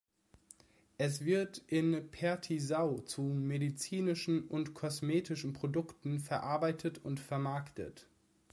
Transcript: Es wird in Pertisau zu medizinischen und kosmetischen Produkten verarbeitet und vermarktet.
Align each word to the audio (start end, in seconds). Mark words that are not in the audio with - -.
Es 0.97 1.25
wird 1.25 1.59
in 1.67 2.09
Pertisau 2.09 3.01
zu 3.01 3.21
medizinischen 3.21 4.47
und 4.47 4.73
kosmetischen 4.73 5.53
Produkten 5.53 6.19
verarbeitet 6.19 7.05
und 7.05 7.19
vermarktet. 7.19 8.07